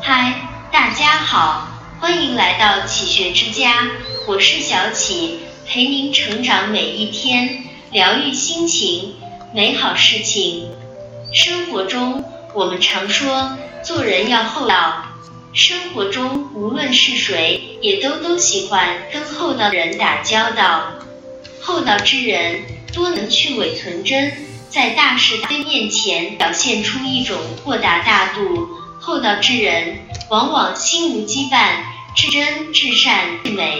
[0.00, 0.34] 嗨，
[0.72, 1.68] 大家好，
[2.00, 3.88] 欢迎来到启学之家，
[4.26, 9.14] 我是小启，陪您成长每一天，疗愈心情，
[9.54, 10.70] 美好事情。
[11.32, 15.04] 生活中，我们常说做人要厚道。
[15.54, 20.94] 生活中，无论是谁，也都都喜欢跟厚道的人打交道。
[21.60, 22.62] 厚道之人，
[22.92, 24.32] 多能去伪存真，
[24.72, 28.70] 在大是大非面前表现出一种豁达大度。
[28.98, 29.98] 厚道之人，
[30.30, 31.72] 往往心无羁绊，
[32.16, 33.76] 至真至善至美。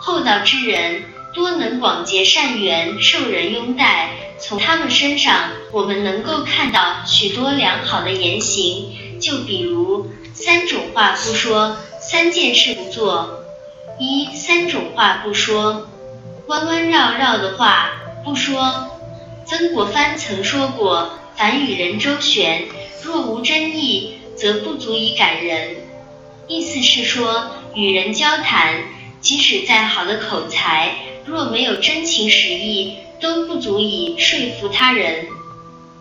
[0.00, 4.10] 厚道之人，多能广结善缘，受人拥戴。
[4.40, 10.10] 从他们身上，我们能够看到许多良好的言行，就比如。
[10.34, 13.44] 三种话不说，三件事不做。
[14.00, 15.88] 一三种话不说，
[16.46, 17.90] 弯弯绕绕的话
[18.24, 18.97] 不说。
[19.48, 22.66] 曾国藩曾说过：“凡与人周旋，
[23.02, 25.76] 若无真意，则不足以感人。”
[26.46, 28.74] 意思是说，与人交谈，
[29.22, 35.26] 即使再好的口才，若没有真情实意，都不足以说服他人。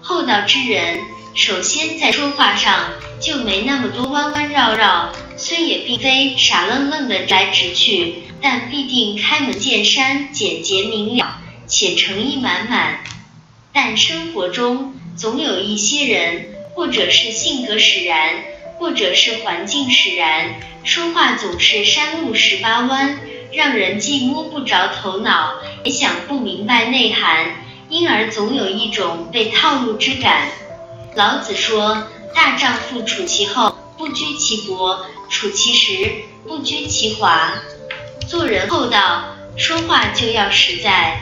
[0.01, 0.99] 厚道之人。
[1.33, 12.99] 首先，在说话上就没那么多弯弯绕绕，虽也并非傻愣愣的直来直去，但必定开门见山、简洁明了，且诚意满满。
[13.79, 18.43] 但生活中总有一些人，或者是性格使然，
[18.79, 23.19] 或者是环境使然，说话总是山路十八弯，
[23.53, 27.53] 让人既摸不着头脑，也想不明白内涵，
[27.87, 30.47] 因而总有一种被套路之感。
[31.13, 36.11] 老子说：“大丈夫处其厚，不居其薄；处其实，
[36.47, 37.53] 不居其华。”
[38.27, 41.21] 做人厚道，说话就要实在。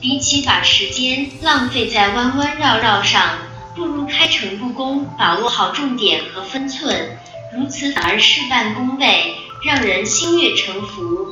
[0.00, 3.38] 比起把时间浪费在弯弯绕绕上，
[3.76, 7.18] 不如开诚布公，把握好重点和分寸，
[7.54, 11.28] 如此反而事半功倍，让人心悦诚服。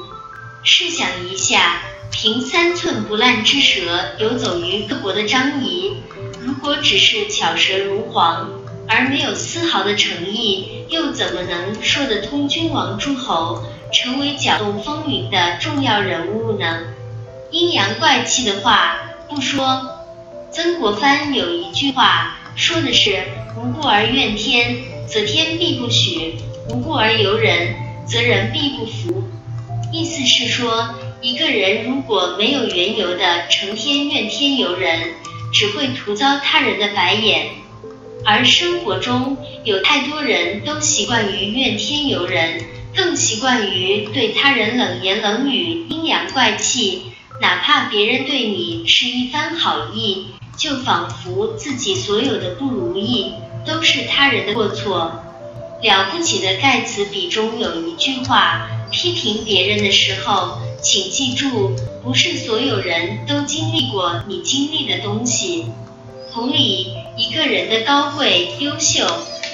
[0.62, 1.80] 试想一下，
[2.12, 6.02] 凭三寸不烂之舌游走于各国的张仪。
[6.42, 8.50] 如果只是巧舌如簧，
[8.86, 13.62] 而没有丝毫的诚意，又怎么能说得通君王诸侯，
[13.94, 16.80] 成为搅动风云的重要人物呢？
[17.50, 18.98] 阴阳怪气的话
[19.28, 19.94] 不说。
[20.50, 23.22] 曾国藩有一句话，说的是
[23.56, 24.76] “无故而怨天，
[25.06, 26.34] 则天必不许；
[26.68, 27.74] 无故而尤人，
[28.06, 29.28] 则人必不服。”
[29.92, 35.14] 意思是说，一个人如果没有缘由的成天怨天尤人，
[35.52, 37.48] 只会徒遭他人的白眼，
[38.24, 42.62] 而生活中有太多人都习惯于怨天尤人，
[42.94, 47.07] 更习惯于对他人冷言冷语、阴阳怪气。
[47.40, 50.26] 哪怕别人对你是一番好意，
[50.56, 53.32] 就仿佛自己所有的不如意
[53.64, 55.22] 都是他人的过错。
[55.82, 60.58] 了不起的盖茨比中有一句话：批评别人的时候。
[60.80, 65.66] 请记住，不是所有人都经历过你经历的东西。
[66.32, 69.04] 同理，一个人的高贵、优秀，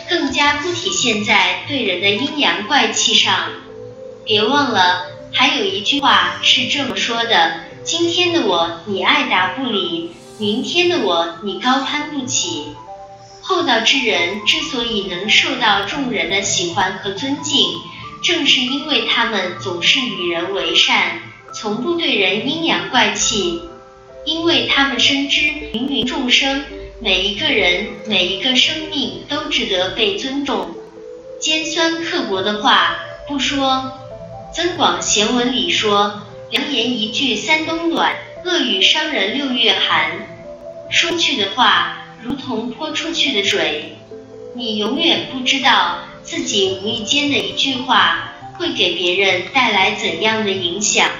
[0.06, 3.48] 更加不体现在对人的阴阳怪气上。
[4.22, 10.08] 别忘了，还有一句话是这么说的：今天的我，你爱答不理；
[10.38, 12.68] 明天的我，你高攀不起。
[13.42, 17.74] 厚道之人之所以能受到众人的喜欢和尊敬。
[18.22, 21.20] 正是因为他们总是与人为善，
[21.52, 23.60] 从不对人阴阳怪气，
[24.24, 25.42] 因为他们深知
[25.74, 26.64] 芸芸众生，
[27.00, 30.74] 每一个人每一个生命都值得被尊重。
[31.38, 32.96] 尖酸刻薄的话
[33.28, 33.92] 不说，
[34.56, 36.22] 《增广贤文》里说
[36.54, 40.12] ：“良言一句三冬暖，恶语伤人六月寒。”
[40.88, 43.97] 说去的话如同泼出去的水，
[44.54, 45.98] 你永远不知道。
[46.22, 51.10] 自己无意间的一句话，会给别人带来怎样的影响？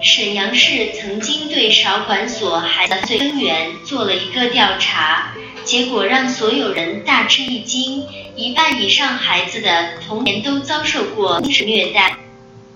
[0.00, 12.16] 沈阳市曾经对少管所孩子罪根源做了一个调查，结果让所有人大吃一惊：一半以上孩子的童年都遭受过精神虐待。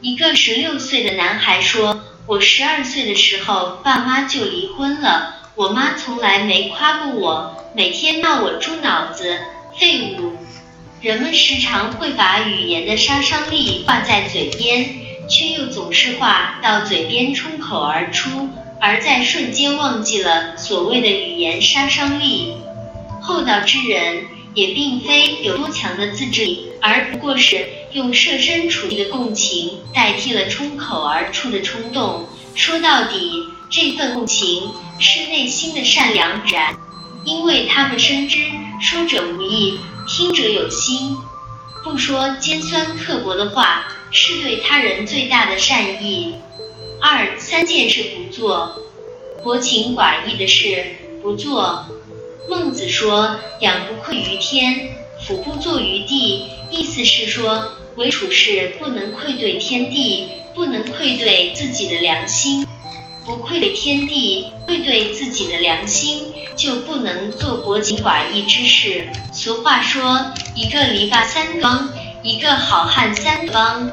[0.01, 9.39] 一个十六岁的男孩说：“我十二岁的时候，爸妈就离婚了，我妈从来没夸过我，每天骂我猪脑子、
[9.79, 10.33] 废物。”
[11.01, 14.95] 人们时常会把语言的杀伤力挂在嘴边，
[15.29, 18.49] 却又总是话到嘴边冲口而出，
[18.81, 22.55] 而在瞬间忘记了所谓的语言杀伤力。
[23.21, 24.25] 厚道之人
[24.55, 32.27] 也并非有多强的自制力，而不过是用设身处地的共情代替了冲口而出的冲动。
[32.57, 34.69] 说到底，这份共情
[34.99, 36.77] 是内心的善良然，
[37.25, 38.41] 因为他们深知。
[38.81, 41.17] 说者无意，听者有心。
[41.85, 46.35] 不说尖酸刻薄的话，是对他人最大的善意。
[47.01, 48.77] 二三件事不做，
[49.45, 50.85] 薄情寡义的事
[51.23, 51.87] 不做。
[52.51, 54.97] 孟子说：“养不愧于天，
[55.27, 62.67] 俯不怍于地。”意思是说，为处事不能愧对天地，不能愧对自己的良心。
[63.25, 69.09] 不愧对天地，愧对自己的良心，就不能做薄情寡义之事。
[69.33, 71.89] 俗话说：“一个篱笆三桩，
[72.23, 73.91] 一个好汉三帮。”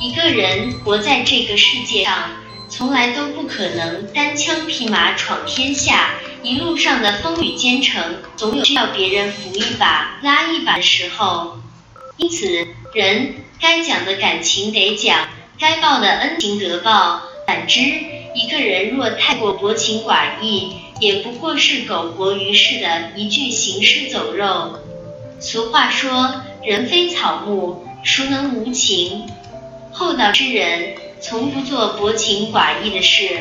[0.00, 2.30] 一个人活在这个世界上，
[2.68, 6.14] 从来都不可能单枪匹马闯天下。
[6.42, 11.58] 一路上的风雨兼程，总有需要别人扶一把、拉一把的时候。
[12.16, 15.28] 因此，人该讲的感情得讲，
[15.58, 17.22] 该报的恩情得报。
[17.46, 17.80] 反之，
[18.34, 24.80] 一个人若太过薄情寡义，也不过是苟活于世的一具行尸走肉。
[25.38, 29.26] 俗话说：“人非草木，孰能无情？”
[29.92, 33.38] 厚道之人从不做薄情寡义的事。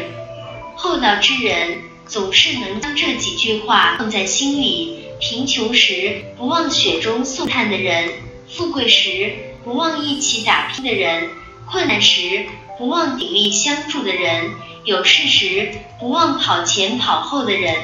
[0.75, 4.99] 厚道之人总是能将这几句话放在心里。
[5.17, 8.11] 贫穷时不忘雪中送炭的人，
[8.49, 11.29] 富贵时不忘一起打拼的人，
[11.71, 12.45] 困难时
[12.77, 14.51] 不忘鼎力相助的人，
[14.83, 17.75] 有事时不忘跑前跑后的人。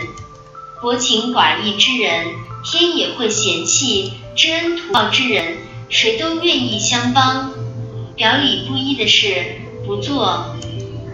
[0.82, 2.28] 薄情寡义之人，
[2.66, 5.58] 天也会嫌弃；知恩图报之人，
[5.90, 7.54] 谁都愿意相帮。
[8.16, 10.54] 表里不一的事不做。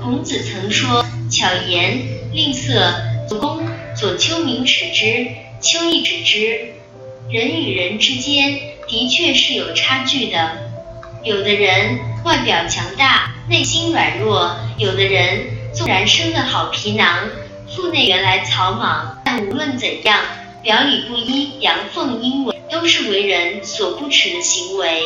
[0.02, 5.28] 孔子曾说：“巧言吝啬，左公左丘明耻之，
[5.62, 6.74] 丘亦止之。”
[7.30, 8.58] 人与人之间
[8.88, 10.52] 的确是有差距的。
[11.24, 17.30] 有的人外表强大，内心软弱；有的人纵然生个好皮囊，
[17.76, 19.22] 腹内原来草莽。
[19.26, 20.22] 但无论怎样，
[20.64, 25.02] 表里不一、阳奉阴违，都是为人所不耻的行为。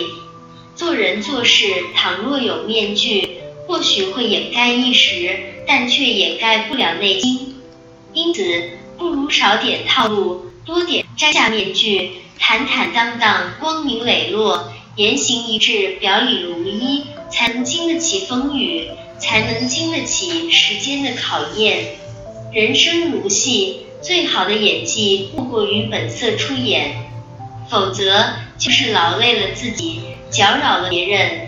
[0.76, 1.66] 做人做事，
[1.96, 5.40] 倘若有面具，或许会掩盖一时，
[5.72, 7.56] 但却掩盖不了内心。
[8.12, 21.96] 因此，不如少点套路，多点摘下面具，坦坦荡荡，光明磊落，言行一致，表里如一，才能经得起风雨，才能经得起时间的考验。
[22.52, 27.10] 人生如戏，最好的演技莫过于本色出演，
[27.70, 28.26] 否则
[28.58, 30.02] 就是劳累了自己。
[30.30, 31.48] 搅扰了别人，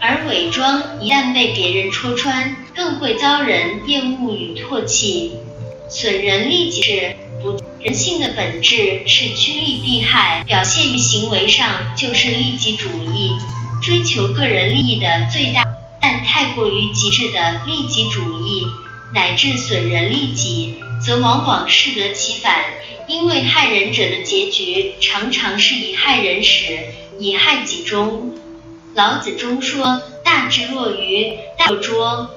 [0.00, 5.32] 而伪装一旦被别人戳穿，更会遭人厌恶与唾弃。
[5.88, 13.30] 损人利己是不，人性的本质是趋利避害，表现于行为上就是利己主义，
[13.82, 15.64] 追求个人利益的最大。
[16.00, 18.66] 但太过于极致的利己主义，
[19.14, 20.74] 乃至损人利己，
[21.04, 22.64] 则往往适得其反，
[23.06, 26.78] 因为害人者的结局常常是以害人始。
[27.20, 28.34] 以害己终。
[28.92, 32.30] 老子中说：“大智若愚，大若拙。”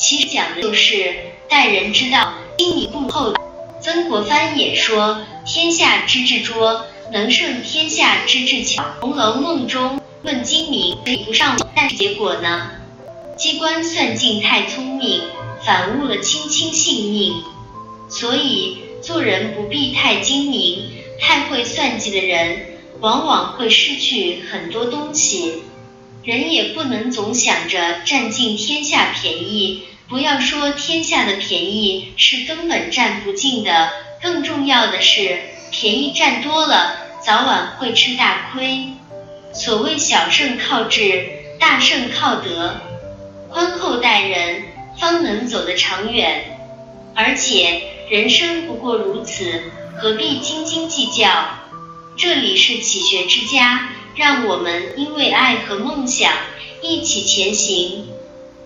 [0.00, 1.14] 其实讲的就是
[1.46, 3.34] 待人之道，精明不厚。
[3.82, 12.70] 曾国藩也说：“天下之智拙，能胜天下之智巧。”《红楼梦》中论精明比不上，但是结果呢？
[13.36, 15.20] 机关算尽太聪明，
[15.66, 17.34] 反误了卿卿性命。
[18.08, 22.68] 所以做人不必太精明，太会算计的人。
[23.00, 25.62] 往往会失去很多东西，
[26.22, 29.84] 人也不能总想着占尽天下便宜。
[30.10, 35.38] 不要说天下的便宜是根本占不尽的，更重要的是，
[35.70, 38.88] 便宜占多了，早晚会吃大亏。
[39.54, 41.28] 所谓小胜靠智，
[41.60, 42.80] 大胜靠德，
[43.50, 44.64] 宽厚待人，
[44.98, 46.58] 方能走得长远。
[47.14, 49.62] 而且人生不过如此，
[49.96, 51.30] 何必斤斤计较？
[52.16, 56.32] 这里是启学之家，让我们因为爱和梦想
[56.82, 58.08] 一起前行。